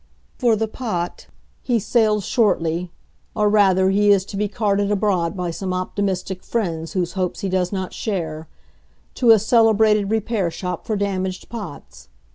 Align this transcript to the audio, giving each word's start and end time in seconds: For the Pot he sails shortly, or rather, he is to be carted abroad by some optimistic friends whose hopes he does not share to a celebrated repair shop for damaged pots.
For 0.39 0.55
the 0.55 0.67
Pot 0.67 1.27
he 1.61 1.77
sails 1.77 2.25
shortly, 2.25 2.89
or 3.35 3.47
rather, 3.49 3.91
he 3.91 4.09
is 4.09 4.25
to 4.25 4.35
be 4.35 4.47
carted 4.47 4.89
abroad 4.89 5.37
by 5.37 5.51
some 5.51 5.75
optimistic 5.75 6.43
friends 6.43 6.93
whose 6.93 7.13
hopes 7.13 7.41
he 7.41 7.49
does 7.49 7.71
not 7.71 7.93
share 7.93 8.47
to 9.13 9.29
a 9.29 9.37
celebrated 9.37 10.09
repair 10.09 10.49
shop 10.49 10.87
for 10.87 10.95
damaged 10.95 11.49
pots. 11.49 12.09